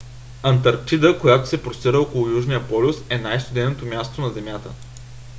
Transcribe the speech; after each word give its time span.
антарктида 0.43 1.19
която 1.19 1.49
се 1.49 1.63
простира 1.63 1.99
около 1.99 2.27
южния 2.29 2.67
полюс 2.67 2.95
е 3.09 3.17
най-студеното 3.17 3.85
място 3.85 4.21
на 4.21 4.29
земята 4.29 4.69